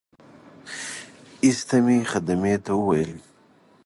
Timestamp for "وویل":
2.77-3.13